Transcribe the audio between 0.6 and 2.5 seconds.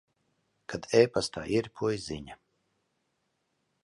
Kad e-pastā ieripoja ziņa.